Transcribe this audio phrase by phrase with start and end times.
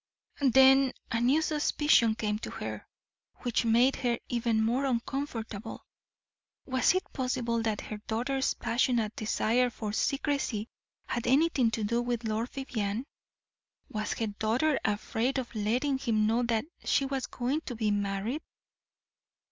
[0.49, 2.87] Then a new suspicion came to her,
[3.43, 5.85] which made her even more uncomfortable.
[6.65, 10.69] Was it possible that her daughter's passionate desire for secrecy
[11.05, 13.05] had anything to do with Lord Vivianne?
[13.89, 18.41] Was her daughter afraid of letting him know that she was going to be married?